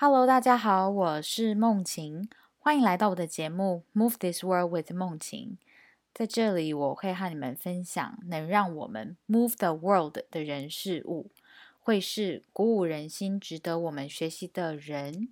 [0.00, 2.28] Hello，大家好，我是梦晴，
[2.60, 5.58] 欢迎来到我的节目《Move This World with 梦晴》。
[6.14, 11.32] 在这里，我会和你们分享能让我们 move the world 的人事物，
[11.80, 15.30] 会是鼓舞人心、值得我们学习的人，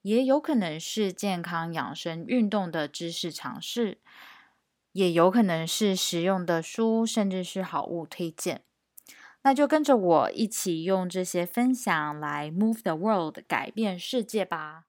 [0.00, 3.98] 也有可能是健康养生、运动的知识尝试，
[4.92, 8.62] 也有可能是实用的书，甚至是好物推荐。
[9.44, 14.84] 那就跟着我一起用这些分享来 move the world，改变世界吧。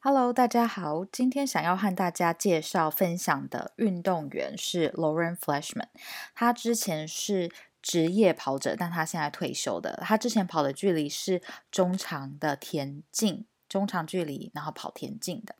[0.00, 5.88] Hello，大家好，今天想要和大家介绍分享的运动员是 Lauren Fleshman。
[6.34, 7.50] 他之前是
[7.82, 10.02] 职业跑者，但他现在退休的。
[10.02, 15.56] 他之前跑的距离是中长的田径，中长距离，然后跑田径的。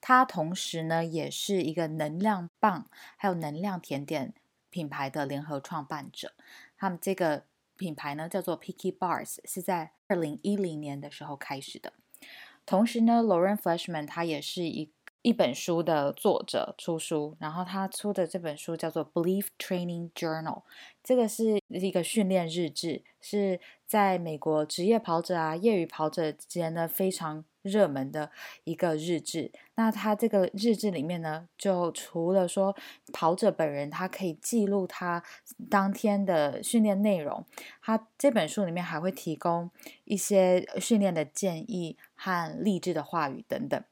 [0.00, 4.32] 他同时呢，也是一个能量棒还有能量甜点
[4.70, 6.32] 品牌的联合创办者。
[6.78, 7.44] 他们这个
[7.76, 11.92] 品牌呢，叫做 Picky Bars，是在二零一零年的时候开始的。
[12.64, 14.90] 同时呢，Lauren Fleshman 他也是一
[15.22, 17.36] 一本书的作者，出书。
[17.38, 20.62] 然后他出的这本书叫做 Belief Training Journal，
[21.02, 27.44] 这个是一个训练日志，是在美国职业跑者啊、业余跑者之间呢非常。
[27.62, 28.30] 热门的
[28.64, 32.74] 一个日志，那他这个日志里面呢，就除了说
[33.12, 35.22] 跑者本人他可以记录他
[35.68, 37.44] 当天的训练内容，
[37.82, 39.70] 他这本书里面还会提供
[40.04, 43.82] 一些训练的建议和励志的话语等等。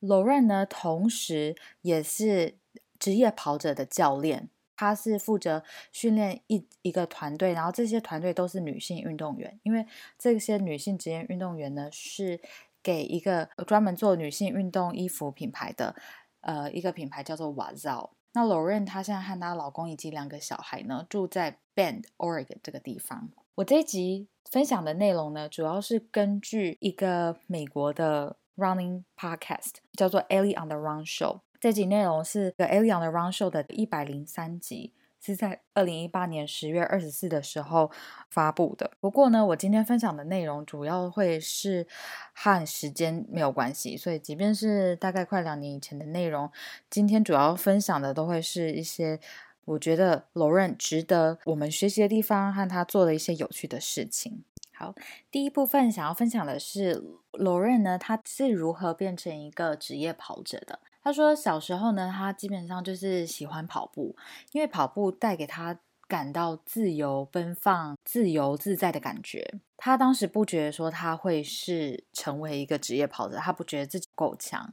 [0.00, 2.58] Lauren 呢，同时也是
[2.98, 9.86] 职业跑者的教练，他是负责训练一一个团队，然后这些团队都是女性运动员，因为
[10.18, 12.38] 这些女性职业运动员呢是。
[12.84, 15.96] 给一个专门做女性运动衣服品牌的，
[16.42, 18.12] 呃，一个品牌叫做瓦造。
[18.34, 23.30] 那 Lauren 她现在和她老公以及两个小孩呢，住在 Bend Oregon 这个地方。
[23.54, 31.40] 我这一集分享的内容呢，主要是根据一个美国的 Running Podcast 叫做 Ellie on the Run Show。
[31.58, 34.92] 这集内容是个 Ellie on the Run Show 的一百零三集。
[35.24, 37.90] 是在二零一八年十月二十四的时候
[38.28, 38.90] 发布的。
[39.00, 41.86] 不过呢，我今天分享的内容主要会是
[42.34, 46.50] 和时间没有关系，所以即便是大概快两年以前的内容，
[46.90, 49.18] 今天主要分享的都会是一些
[49.64, 54.44] 我觉得 Lauren 值得我们学习的地方和他做的一些有趣的事情。
[54.74, 54.94] 好，
[55.30, 57.02] 第一部分想要分享的是
[57.32, 60.80] Lauren 呢，他是如何变成一个职业跑者的。
[61.04, 64.16] 他说，小时候呢，他基本上就是喜欢跑步，
[64.52, 65.78] 因为跑步带给他
[66.08, 69.60] 感到自由奔放、自由自在的感觉。
[69.76, 74.72] 他当时不觉得说他会是成为一个职业跑者，他不觉得自己够强。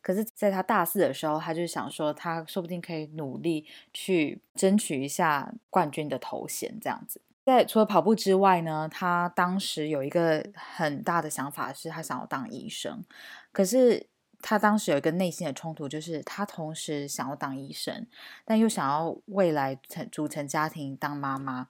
[0.00, 7.20] 可是，在他大四的时候，他就想说，他说不定可以努力去争取一下冠军的头衔，这样子。
[7.44, 13.04] 在除了跑步之外呢，他当时有一个很大的想法，是他想要当医生，
[13.50, 14.11] 可是。
[14.42, 18.06] 他当时有一个内心的冲突，就是他同时想要当医生，
[18.44, 21.68] 但又想要未来成组成家庭当妈妈。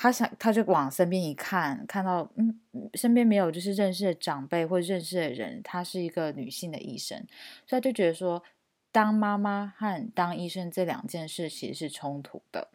[0.00, 2.60] 他想，他就往身边一看，看到嗯，
[2.94, 7.26] 身边没有就是认识的长辈或认识的人，她是一个女性的医生，
[7.66, 8.40] 所以他就觉得说，
[8.92, 12.68] 当妈妈和当医生这两件事其实是冲突的。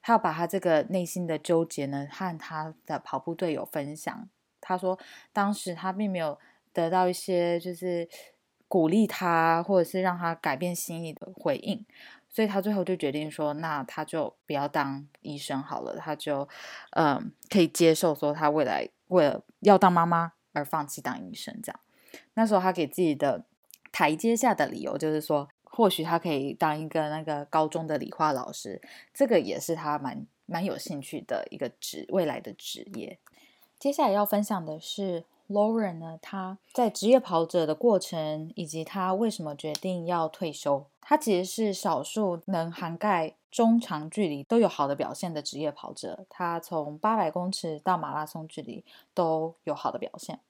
[0.00, 4.26] 他要把他这个内心的纠结呢，和他的跑步队友分享。
[4.60, 4.98] 他说，
[5.34, 6.38] 当时他并没有
[6.72, 8.08] 得到一些就是。
[8.74, 11.86] 鼓励他，或者是让他改变心意的回应，
[12.28, 16.48] 所以他最后就决定说，那他就不要当医生好了，他就
[16.90, 21.78] 嗯可以接受说他未来为了要当妈妈而放弃当医生这样。
[22.34, 23.44] 那时候他给自己的
[23.92, 28.82] 台阶下的理由就是说，或许他可以当一个那个高中的理化老师，
[29.12, 33.20] 这个也是他蛮蛮有兴趣的一个职未来的职业。
[33.78, 35.22] 接下来要分享的是。
[35.48, 36.18] Lauren 呢？
[36.22, 40.86] 他在职业跑者的过程，以及他为什么决定要退休？
[41.00, 46.24] 他其实是少数能涵盖中长距离都有好的表现的职业跑者。
[46.30, 50.40] 他从八百公尺到马拉松距离都有好的表现。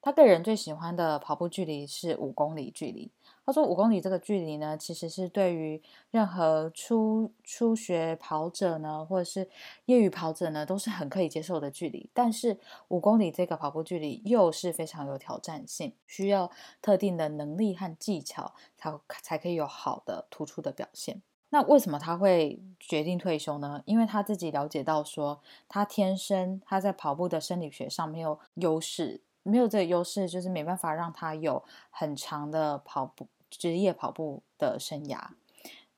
[0.00, 3.10] 他个人最喜欢的跑步距离是五公里距离。
[3.48, 9.48] 他说：“五公里这个距离呢，其实是对于任何初初学跑者呢，或者是
[9.86, 12.10] 业余跑者呢，都是很可以接受的距离。
[12.12, 12.58] 但是
[12.88, 16.50] 五公里这个跑步距离又是非常有挑战性，需要
[16.82, 18.92] 特定的能力和技巧才
[19.22, 21.22] 才可以有好的突出的表现。
[21.48, 23.82] 那为什么他会决定退休呢？
[23.86, 33.26] 因为他自己了解到说，他天生他在跑步的生理学上没有优势，没有这个优势，就是没办法让他有很长的跑步。
[33.50, 35.28] 职业跑步的生涯，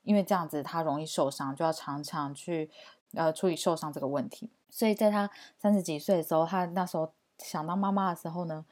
[0.03, 2.69] 因为这样子他容易受伤，就要常常去
[3.13, 4.49] 呃处理受伤这个问题。
[4.69, 8.65] 所以在他三十几岁的时候，他那时候想当妈妈的时候呢，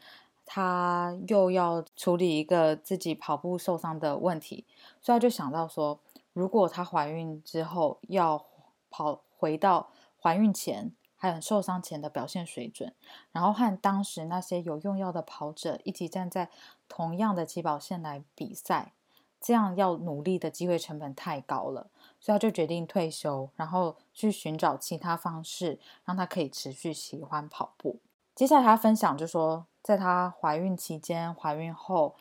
[0.45, 4.65] 他又要处理一个自己跑步受伤的问题，
[5.01, 5.99] 所以他就想到说，
[6.33, 8.45] 如果她怀孕之后要
[8.89, 9.89] 跑回到
[10.21, 12.91] 怀孕前还有受伤前的表现水准，
[13.31, 16.49] 然后和当时那些有用药的跑者一起站在
[16.87, 18.93] 同样的起跑线来比赛。
[19.41, 21.87] 这样要努力的机会成本太高了，
[22.19, 28.01] 所以他就决定退休，然后去寻找其他方式，让他可以持续喜欢跑步。
[28.35, 32.17] 接下来他分享就说，在他怀孕期间、怀孕后，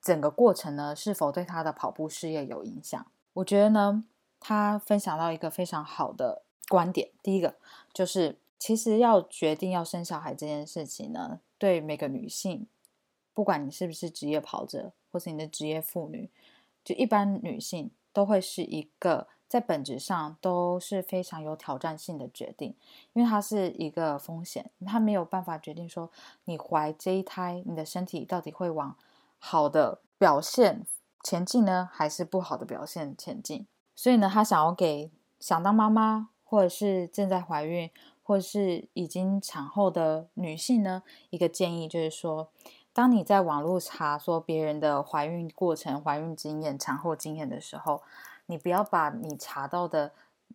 [0.00, 3.04] 整个过程呢是否对他的跑步事业有影响？
[3.32, 4.04] 我觉得呢，
[4.38, 7.10] 他分享到一个非常好的观点。
[7.20, 7.56] 第一个
[7.92, 12.68] 就是，其实要决定要生小孩这件事情呢，对每个女性，
[13.34, 16.30] 不管你是不是职业跑者，或是你的职业妇女。
[16.84, 22.74] 就一般女性都会是一个在本质上都是非常有挑战性的决定，
[23.14, 26.10] 因为它是一个风险，它没有办法决定说
[26.44, 28.96] 你怀这一胎，你的身体到底会往
[29.38, 30.86] 好的表现
[31.22, 33.66] 前进呢，还是不好的表现前进。
[33.96, 37.88] 所以呢，他想要给想当妈妈，或者是正在怀孕，
[38.24, 42.50] 或者是已经产后的女性呢，一个建议就是说。
[42.92, 48.02] 当你在网络查说别人的怀孕过程、怀孕经验、产后经验的时候，
[48.46, 50.10] 你不要把你查到的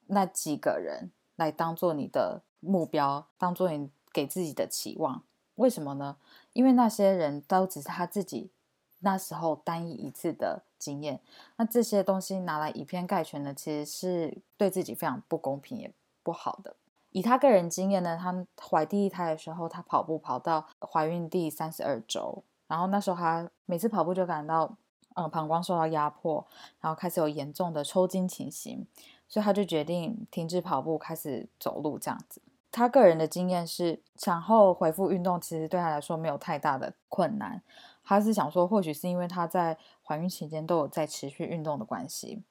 [0.07, 5.23] 那几个人来当做你的目标，当做你给自己的期望。
[5.55, 6.17] 为什么呢？
[6.51, 8.51] 因为那些人都只是他自己
[8.99, 11.19] 那时候单一一次的经验，
[11.57, 15.91] 那这些东西拿来以偏概全的，其实是对自己非常不公平也
[16.23, 16.75] 不好的。
[17.11, 24.75] 以她个人经验呢，她怀第一胎的时候，她跑步跑到怀孕第三十二周，然后那时候她每次跑步就感到，
[25.15, 26.45] 嗯，膀胱受到压迫，
[26.81, 28.85] 然后开始有严重的抽筋情形，
[29.29, 32.41] 所以她就决定停止跑步，开始走路这样子。
[32.69, 37.61] 她个人的经验是，产后恢复运动其实对她来说没有太大的困难。
[38.05, 42.43] 她是想说，或许是因为她在怀孕期间都有在持续运动的关系。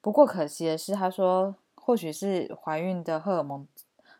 [0.00, 3.66] 不过可惜的是，她说，或许是怀孕的荷尔蒙。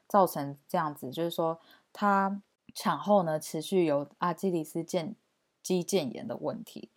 [0.08, 1.58] 造成这样子，就是说，
[1.90, 2.42] 她
[2.74, 5.14] 产后呢持续有阿基里斯腱
[5.62, 6.90] 肌腱炎的问题，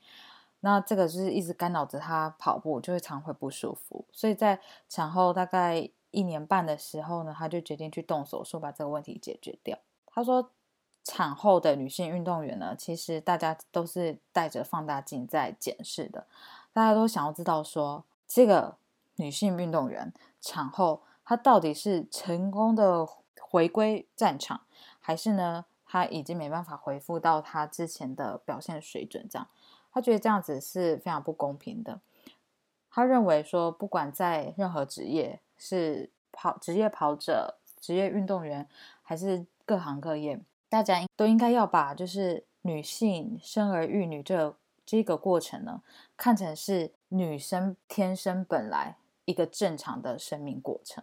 [0.59, 4.03] 那这个就是一直干扰着她跑步，就会常会不舒服。
[4.11, 9.79] 所以在产后大概一年半的时候呢，她就决定去动手术把这个问题解决掉。
[10.07, 10.51] 她说，
[11.05, 16.27] 产后的女性运动员呢，其实大家都是带着放大镜在检视的，
[16.73, 18.75] 大家都想要知道说，这个
[19.15, 20.11] 女性运动员
[20.41, 21.01] 产后。
[21.27, 23.03] 她到底是成功的
[23.41, 24.61] 回归战场，
[24.99, 25.65] 还是呢？
[25.83, 29.27] 她已经没办法恢复到她之前的表现水准？
[29.27, 29.47] 这样，
[29.91, 31.99] 他觉得这样子是非常不公平的。
[32.91, 38.69] 他认为说，不管在任何职业，是跑职业跑者、职业运动员，
[39.01, 40.39] 还是各行各业，
[40.75, 45.81] 大家都应该要把就是女性生儿育女这这个过程呢，
[46.17, 51.01] 看成是女生天生本来一个正常的生命过程。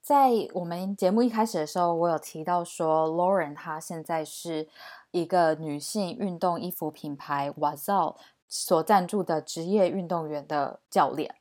[0.00, 4.70] 在我们节目一开始的时候，我有提到说，Lauren 她现在是
[5.10, 8.16] 一个女性运动衣服品牌 Wazal
[8.48, 11.34] 所赞助的职业运动员的教练。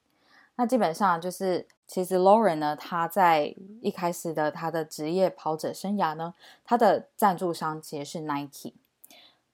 [0.57, 8.73] 那基本上就是，其实 Lauren 呢，她在一开始的她的职业跑者生涯呢，她的赞助商其实是 Nike。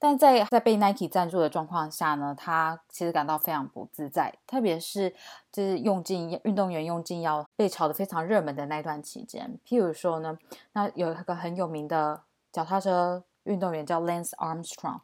[0.02, 5.14] 但在在被 Nike 赞助的状况下呢，他其实感到非常不自在，特别是
[5.52, 9.60] 就是用禁运动员用禁药被炒得非常热门的那段期间。
[9.68, 10.40] 譬如说呢，
[10.72, 15.02] 那有一个很有名的脚踏车运动员叫 Lance Armstrong，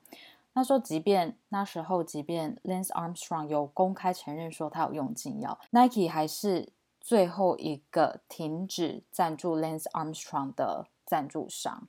[0.53, 6.69] 那说即便那时候即便 Lance Armstrong 有公开承认说他有用禁药，Nike 还是
[7.05, 11.87] 最后一个停止赞助 Lance Armstrong 的赞助商。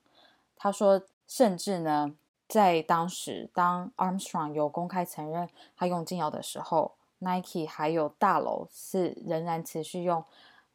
[0.55, 2.15] 他说，甚至呢。
[2.49, 10.25] 在当时，当 Armstrong 有公开承认他用禁药的时候，Nike 还有大楼是仍然持续用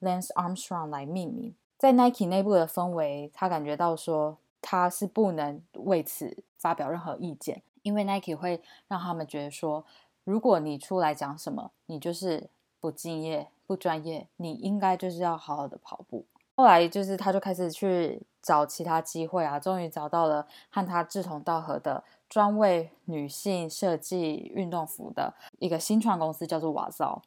[0.02, 1.56] Lance Armstrong 来命名。
[1.78, 9.86] 在 Nike 内部的氛围，他感觉到说他是不能为此发表任何意见，因为 Nike 会让他们觉得说，
[10.26, 12.50] 如果你出来讲什么，你就是
[12.82, 16.26] 不敬业、不专业，你应该就是要好好的跑步。
[16.58, 27.22] 后来就是，他就开始去找其他机会啊，终于找到了和他志同道合的专为女性设计运动服的一个新创公司，叫做瓦造。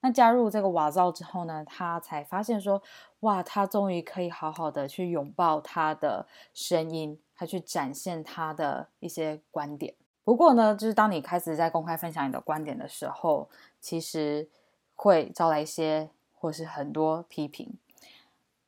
[0.00, 2.82] 那加入这个瓦造之后呢，他才发现说，
[3.20, 9.94] 哇，他终于可以好好的去拥抱他的声音，还去展现他的一些观点。
[10.24, 13.48] 不过呢，就是当你开始在公开分享你的观点的时候，
[13.80, 14.48] 其实
[14.94, 17.74] 会招来一些或是很多批评。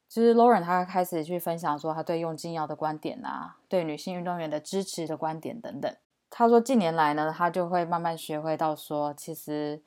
[0.08, 5.94] 就是 Lauren 他开始去分享说他对用禁药的观点啊，对女性运动员的支持的观点等等。
[6.30, 9.82] 他说近年来呢，他就会慢慢学会到说，其实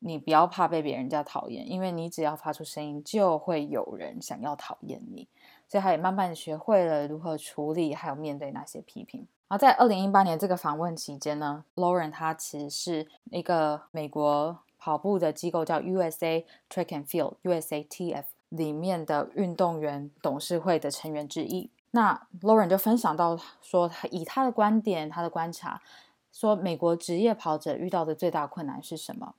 [0.00, 5.28] 你不要怕被别人家讨厌，因为你只要发出声音，就会有人想要讨厌你。
[5.68, 9.26] 所以他也慢慢学会了如何处理，还有面对那些批评。
[9.48, 21.70] 而在二零一八年这个访问期间呢，Lauren 他其实是一个美国跑步的机构叫 USA Track and Field（USATF） 里面的运动员董事会的成员之一。
[21.90, 25.82] 那 Lauren 就分享到说，以他的观点、他的观察，
[26.32, 29.34] 说美国职业跑者遇到的最大困难是什么？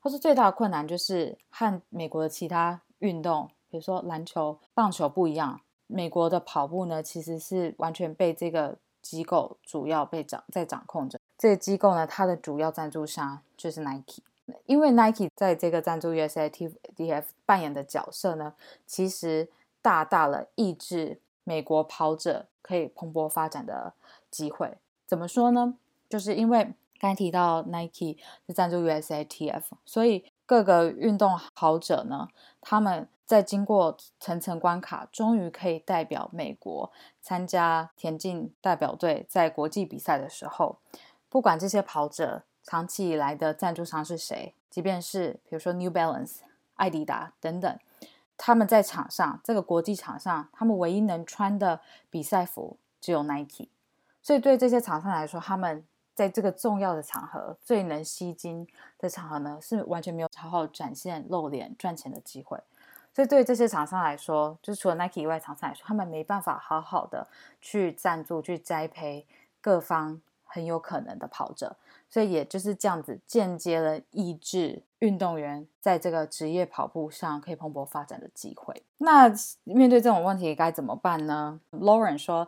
[0.00, 3.50] 他说最大的困难就是和美国的其他运动。
[3.70, 11.18] 比如说篮球、棒球不一样，美国的跑步呢，其实是完全被这个机构主要被掌在掌控着。
[11.38, 14.22] 这个机构呢，它的主要赞助商就是 Nike，
[14.66, 18.54] 因为 Nike 在这个赞助 USATF 扮演的角色呢，
[18.86, 19.48] 其实
[19.80, 23.94] 大大了抑制美国跑者可以蓬勃发展的
[24.30, 24.78] 机会。
[25.06, 25.76] 怎么说呢？
[26.08, 32.28] 就是因为刚才提到 Nike 是赞助 USATF，所以各个运动跑者呢，
[32.60, 33.08] 他们。
[33.24, 40.76] 在经过层层关卡，终于可以代表美国参加田径代表队在国际比赛的时候，
[41.30, 46.38] 不管这些跑者长期以来的赞助商是谁，即便是比如说 New Balance、
[46.74, 47.78] 艾迪达等等，
[48.36, 53.68] 他们在场上这个国际场上，他们唯一能穿的比赛服只有 Nike，
[54.22, 58.66] 所以对这些厂商来说，他们在这个重要的场合、最能吸金
[58.98, 62.58] 的场合呢，是完全没有好好展现露脸赚钱的机会。
[63.14, 67.28] 所以对这些厂商来说，就除了 Nike 以外，厂商来说，他们没办法好好的
[67.60, 69.26] 去赞助、去栽培
[69.60, 70.20] 各方
[70.52, 71.74] 很有可能的跑者，
[72.10, 78.82] 所以也就是这样子间接了抑制运动员在这个职业跑步上可以蓬勃发展的机会。
[78.98, 79.32] 那
[79.64, 82.46] 面对这种问题该怎么办呢？Lauren 说，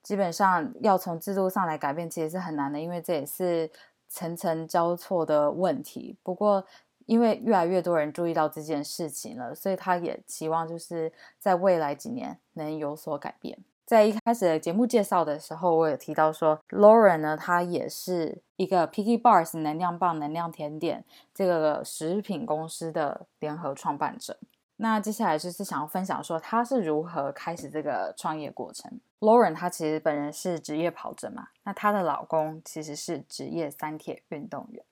[0.00, 3.68] 基本上要从制度上来改变，其实是很难的，因为这也是
[4.08, 6.16] 层层交错的问题。
[6.22, 6.64] 不过，
[7.06, 13.58] 因为越来越多人注意到这件事情了，所以他也期望就是在未来几年能有所改变。
[13.86, 24.38] 在一开始的节目介绍的时候，我有提到说，Lauren 呢，他也是一个 Picky Bars 能量棒能量甜点这个食品公司的联合创办者。
[24.76, 28.98] 那接下来就是想要分享说，他是如何开始这个创业过程。
[29.20, 34.84] Lauren 他其实本人是职业跑者嘛，那她的老公其实是职业三铁运动员。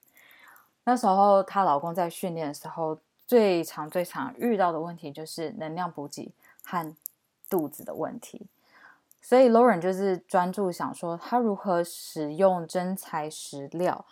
[0.85, 6.31] 那时候，她老公在训练的时候，最常、最常遇到的问题就是能量补给
[6.63, 6.95] 和
[7.49, 8.47] 肚子的问题。
[9.23, 14.05] 所以，Lauren 就是专注想说，她如何使用真材实料，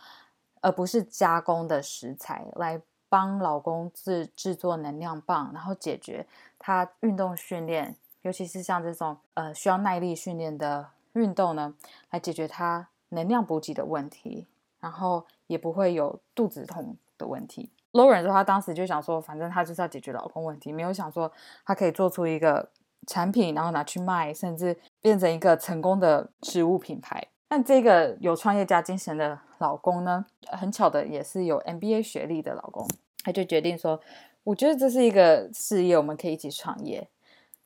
[0.63, 6.27] 而不是加工的食材，来帮老公制制作能量棒，然后解决
[6.59, 11.75] 他运动训练，尤其是像这种呃需要耐力训练的运动呢，
[12.11, 14.47] 来解决他能量补给的问题。
[14.81, 17.69] 然后也不会有肚子痛的问题。
[17.93, 21.31] Lauren 说，她当时就想说，反正她就是要解决老公问题，没有想说
[21.67, 22.71] 她可以做出一个
[23.07, 27.29] 产品，然后拿去卖，甚至变成一个成功的食物品牌。
[27.49, 32.87] 但这个有创业家精神的老公呢，很巧的也是有 MBA 学历的老公，
[33.25, 34.01] 他就决定说，
[34.45, 37.09] 我觉得这是一个事业，我们可以一起创业。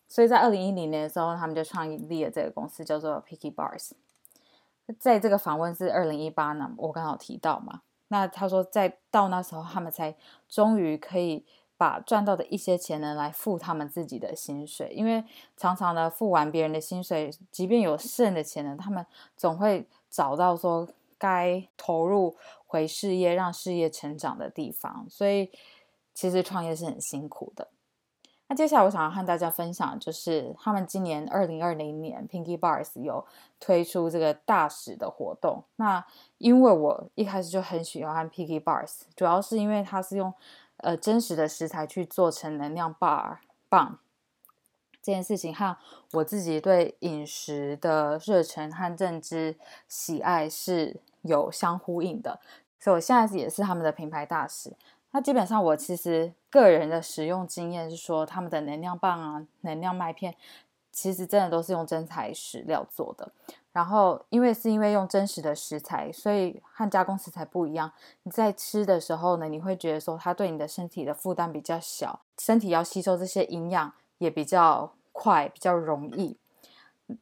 [0.08, 3.90] 所以在二零一零年的时候，他们就创立了这个公司，叫做 Picky Bars。
[4.98, 7.80] 在这个访问是二零一八呢，我刚好提到嘛。
[8.08, 10.14] 那他说，在到那时候，他们才
[10.48, 11.44] 终于可以
[11.76, 14.93] 把赚到的一些钱呢，来付他们自己的薪水。
[14.95, 15.25] 因为
[15.57, 19.04] 常常呢，付完别人的薪水，即便有剩的钱呢，他们
[19.37, 20.88] 总会找到说
[21.19, 25.07] 该投入回事业、让事业成长的地方。
[25.09, 25.50] 所以，
[26.12, 27.69] 其实创业是很辛苦的。
[28.47, 33.25] 那接下来我想要和大家分享，就是他们今年二零二零年 Pinky Bars 有
[33.59, 35.64] 推出这个大使的活动。
[35.76, 36.04] 那
[36.37, 40.33] 因为我一开始就很喜欢 Pinky Bars，主要是因为它是用
[40.78, 43.38] 呃真实的食材去做成能量 bar
[43.69, 43.99] 棒
[45.02, 45.76] 这件事情，和
[46.12, 52.40] 我自己对饮食的热忱和认知喜爱是有相呼应的，
[52.81, 54.75] 所以我现在也是他们的品牌大使。
[55.11, 60.35] 那基本上，我其实个人的使用经验是说，他们的能量棒啊、能量麦片，
[60.90, 63.31] 其实真的都是用真材实料做的。
[63.75, 67.90] 然后，因为是因为用真实的食材，所以和加工食材不一样。
[68.23, 76.38] 你在吃的时候呢，你会觉得说，它对你的身体的负担比较小，身体要吸收这些营养也比较快、比较容易。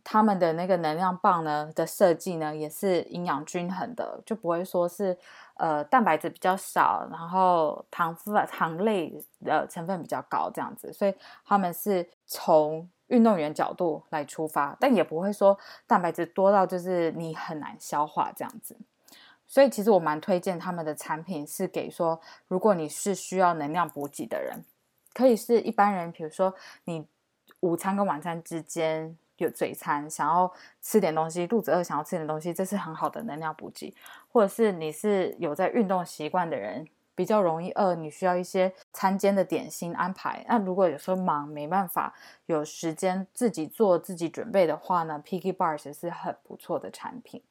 [0.05, 5.17] 他们的那个能量棒呢的设计呢，也是营养均衡的，就不会说是
[5.55, 11.15] 呃蛋白质比较少，然后糖分糖类的成分比较高这样子，所以
[11.47, 18.77] 他们是从运动员角度来出发，但也不会说蛋白质多到就是你很难消化这样子。
[19.47, 24.65] 所以其实我蛮推荐他们的产品，是给说如果你是需要能量补给的人，
[25.13, 26.55] 可以是一般人，比如说
[26.85, 27.07] 你
[27.61, 30.51] 午餐跟晚餐之间有嘴馋，想要
[30.81, 33.95] 吃点东西，肚子饿想要吃点东西，这是很好的能量补给。
[34.33, 40.45] 或者是你是有在运动习惯的人，比较容易饿，你需要一些餐间的点心安排。
[40.49, 42.15] 那如果有时候忙没办法
[42.47, 47.43] 有时间自己做自己准备的话呢，Picky Bars 是很不错的产品。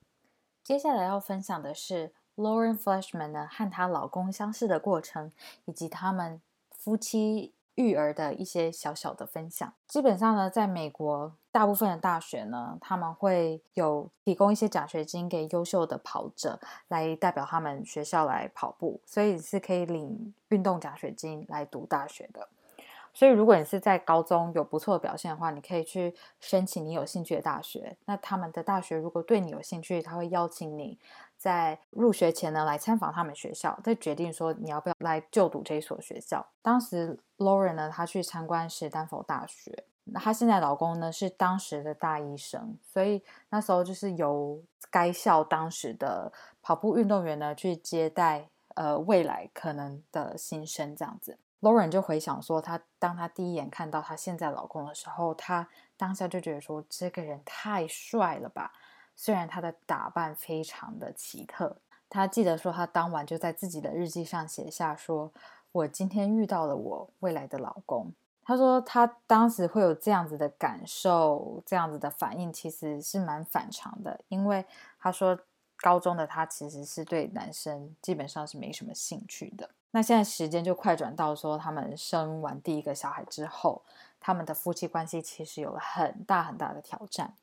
[0.63, 5.31] 接下来要分享的是 Lauren Fleshman 呢和她老公相识的过程，
[5.65, 6.41] 以及他们
[6.71, 9.73] 夫妻育儿的一些小小的分享。
[9.87, 22.47] 基本上呢，在美国大部分的大学呢，他们会有提供一些奖学金给优秀的跑者来代表他们学校来跑步，所以是可以领运动奖学金来读大学的。
[23.13, 27.97] 所以，如果你是在高中有不错的表现的话，你可以去申请你有兴趣的大学。
[28.05, 30.97] 那他们的大学如果对你有兴趣，他会邀请你
[31.41, 36.45] 在入学前呢来参访他们学校，再决定说你要不要来就读这一所学校。
[36.62, 39.86] 当时 Lauren 呢，她去参观是丹佛大学。
[40.03, 46.31] 那她现在老公呢是当时的大医生，所以那时候就是由该校当时的
[46.62, 51.39] 跑步运动员呢去接待呃未来可能的新生这样子。
[51.62, 55.67] Lauren 就回想说，她当她第一眼看到她现在老公的时候，她
[55.98, 58.71] 当下就觉得说，这个人太帅了吧。
[59.23, 61.77] 虽然他的打扮非常的奇特，
[62.09, 65.31] 她记得说，她当晚就在自己的日记上写下说
[65.71, 68.11] ：“我今天遇到了我未来的老公。”
[68.43, 74.65] 她说，她当时会有这样子的感受，这样子的反应，其实是蛮反常的，因为
[74.99, 75.37] 她说，
[75.77, 79.69] 高中的她其实是对男生基本上是没什么兴趣的。
[79.91, 83.83] 那现在时间就快转到说，他们生完第一个小孩之后，
[84.19, 87.35] 他们的夫妻关系其实有了很大很大的挑战。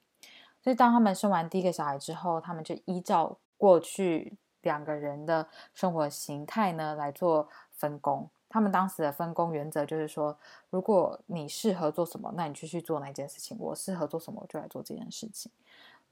[0.69, 8.29] 所以当他们生完第一个小孩之后，他们就依照过去两个人的生活形态呢来做分工。
[8.51, 10.37] 他们当时的分工原则就是说，
[10.69, 15.51] 如果你适合做什么，那你就去做那件事情；我适合做什么，我就来做这件事情。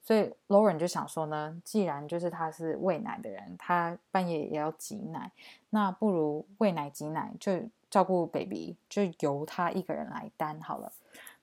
[0.01, 5.31] 所以 Lauren 就想说呢，既然就是他是喂奶的人，他半夜也要挤奶，
[5.69, 7.53] 那不如喂奶挤奶就
[7.90, 10.90] 照顾 baby，就由他一个人来担好了。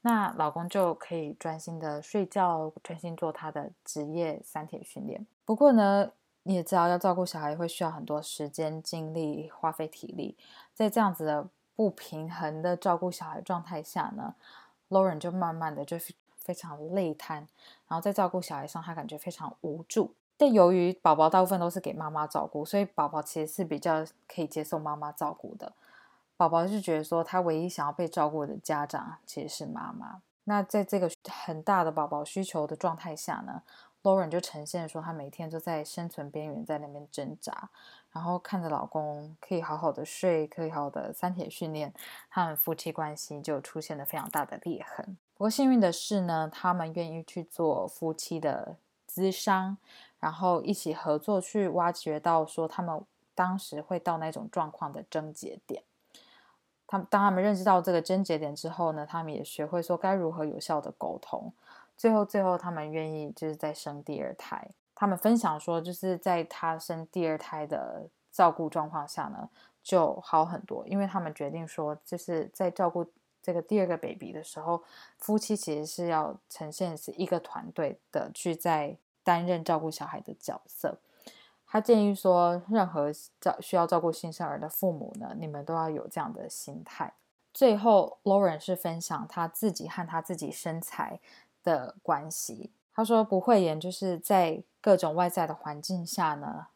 [0.06, 5.26] 那老公就可以专心的睡觉，专心做他的职业三铁训练。
[5.46, 6.12] 不过呢，
[6.44, 10.38] 你也知道要照顾小孩会需要很多时间、精力、花费体力，
[10.74, 14.36] 在这样子的不平衡的照顾小孩状态下呢
[14.90, 15.98] ，Lauren 就慢慢的就
[16.36, 17.48] 非常累瘫，
[17.88, 20.14] 然后在照顾小孩上，他感觉非常无助。
[20.36, 25.72] 但由于宝宝大部分都是给妈妈照顾，所以宝宝其实是比较可以接受妈妈照顾的。
[26.36, 30.22] 宝宝是觉得说，他唯一想要被照顾的家长其实是妈妈。
[30.46, 33.62] 那在这个很大的宝宝需求的状态下呢
[34.02, 37.70] ，Lauren 就呈现说，他每天都在生存边缘，在那边挣扎。
[38.12, 41.94] 然后看着老公可以好好的睡，可以好好的三铁训练，
[42.30, 45.18] 他们夫妻关系就出现了非常大的裂痕。
[45.34, 48.76] 不过幸运的是呢，他们愿意去做夫妻的
[49.10, 49.78] 咨商，
[50.20, 53.02] 然后一起合作去挖掘到说他们
[53.34, 55.82] 当时会到那种状况的症结点。
[56.94, 61.52] 他当他们认识到这个症结点之后呢，他们也学会说该如何有效的沟通。
[61.98, 64.70] 最后，最后他们愿意就是再生第二胎。
[64.94, 69.50] 他们分享说，就是在他生第二胎的照顾状况下呢，
[69.82, 70.88] 就好很多。
[70.88, 73.04] 因为他们决定说，就是在照顾
[73.42, 74.84] 这个第二个 baby 的时候，
[75.18, 81.00] 夫妻其实是要呈现是一个团队的去在担任照顾小孩的角色。
[81.74, 87.12] 他建议说，任何照需要照顾新生儿的父母呢，你们都要有这样的心态。
[87.52, 91.20] 最后，Lauren 是分享他自己和他自己身材
[91.64, 92.70] 的关系。
[92.94, 96.68] 他说：“不会演，就是在各种外在的环境下呢，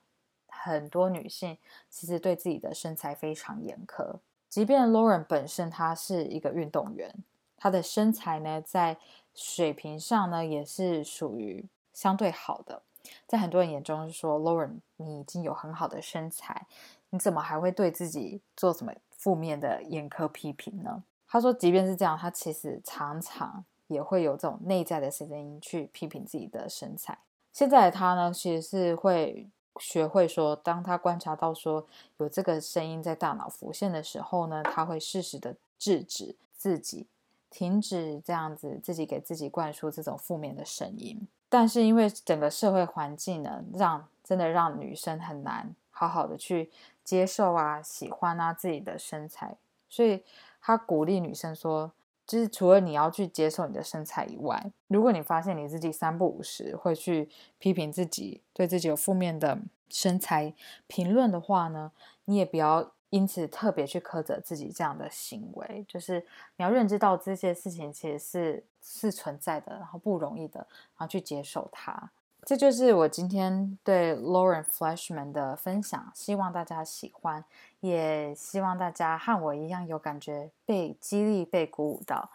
[0.47, 1.59] 很多女性
[1.91, 4.15] 其实对自己的身材非常严苛。
[4.49, 7.13] 即便 Lauren 本身她是一个运动员，
[7.55, 8.97] 她的身材呢在
[9.35, 12.81] 水平上呢也是属于相对好的。
[13.25, 16.67] 在很多人眼中是说，Lauren 你已经有很好的身材，
[17.09, 27.17] 你怎么还会对自己做什么负面的严苛批评呢？”他说：“即便是这样，他其实常常。”也会有这种内在的声音去批评自己的身材。
[27.53, 29.47] 现在的他呢，其实是会
[29.79, 37.07] 学会说，当他观察到说有这个声音在大脑浮现的时候呢，他会适时的制止自己，
[37.49, 41.25] 停止这样子自己给自己灌输这种负面的声音。
[41.49, 46.69] 但是因为整个社会环境呢，让真的让女生很难好好的去
[47.03, 49.55] 接受啊、喜欢啊自己的身材。
[49.89, 50.23] 所以
[50.61, 51.91] 他鼓励女生说，
[52.25, 60.53] 就是除了你要去接受你的身材以外，如果你发现你自己三不五时会去批评自己，对自己有负面的身材
[60.87, 61.91] 评论的话呢，
[62.25, 62.91] 你也不要。
[63.09, 66.19] 因此，特别去苛责自己这样的行为，就是
[66.57, 72.11] 你要认知到这些事情其实是是存在的，然后不容易的，然后去接受它。
[72.43, 77.43] 这就是我今天对 Lauren Fleshman 的分享，希望大家喜欢，
[77.81, 82.29] 也希望大家和我一样有感觉，被激励、被鼓舞到。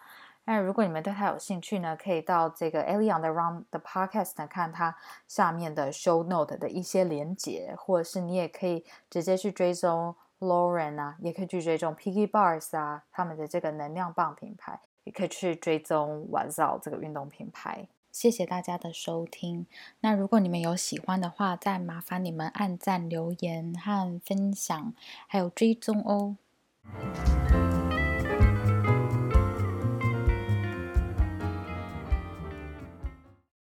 [0.45, 4.95] 那如果你们对他有兴趣呢，可以到这个 Ellie on the Run 的 Podcast 看他
[5.27, 10.15] 下面的 Show Note 的一些连接，或者是你也可以直接去追踪。
[10.43, 17.87] Lauren 啊，也可以去追踪 Piggy Bars 啊，他们的这个能量棒品牌，也可以去追踪 w a z o 这个运动品牌。
[18.11, 19.65] 谢谢大家的收听。
[20.01, 24.93] 那如果你们有喜欢的话，再麻烦你们按赞、留言和分享，
[25.27, 26.37] 还有追踪哦。